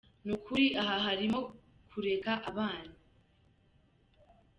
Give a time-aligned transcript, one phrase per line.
[0.23, 1.39] Ni ukuri aha harimo
[1.89, 2.93] koreka abana.